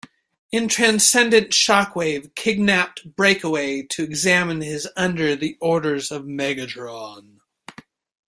[0.51, 7.37] In "Transcendent" Shockwave kidnapped Breakaway to examine him under the orders of Megatron.